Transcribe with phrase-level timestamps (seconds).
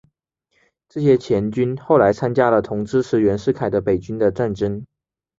[0.89, 4.83] 这些黔军后来参加了同支持袁世凯的北军的战争。